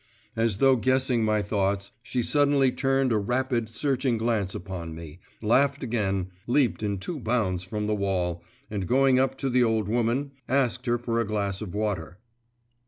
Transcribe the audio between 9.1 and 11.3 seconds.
up to the old woman, asked her for a